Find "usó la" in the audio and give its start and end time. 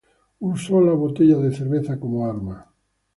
0.39-0.93